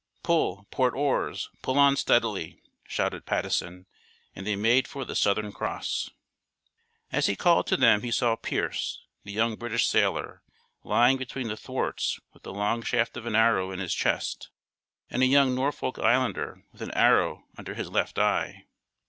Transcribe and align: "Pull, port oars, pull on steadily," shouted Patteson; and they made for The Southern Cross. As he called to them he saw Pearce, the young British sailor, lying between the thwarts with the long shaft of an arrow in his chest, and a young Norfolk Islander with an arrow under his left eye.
"Pull, 0.23 0.65
port 0.71 0.95
oars, 0.95 1.51
pull 1.61 1.77
on 1.77 1.95
steadily," 1.95 2.59
shouted 2.87 3.27
Patteson; 3.27 3.85
and 4.35 4.47
they 4.47 4.55
made 4.55 4.87
for 4.87 5.05
The 5.05 5.13
Southern 5.15 5.51
Cross. 5.51 6.09
As 7.11 7.27
he 7.27 7.35
called 7.35 7.67
to 7.67 7.77
them 7.77 8.01
he 8.01 8.09
saw 8.09 8.35
Pearce, 8.35 9.05
the 9.23 9.31
young 9.31 9.57
British 9.57 9.85
sailor, 9.85 10.41
lying 10.83 11.17
between 11.17 11.49
the 11.49 11.55
thwarts 11.55 12.19
with 12.33 12.41
the 12.41 12.51
long 12.51 12.81
shaft 12.81 13.15
of 13.15 13.27
an 13.27 13.35
arrow 13.35 13.69
in 13.69 13.77
his 13.77 13.93
chest, 13.93 14.49
and 15.11 15.21
a 15.21 15.27
young 15.27 15.53
Norfolk 15.53 15.99
Islander 15.99 16.63
with 16.71 16.81
an 16.81 16.89
arrow 16.95 17.43
under 17.55 17.75
his 17.75 17.91
left 17.91 18.17
eye. 18.17 18.65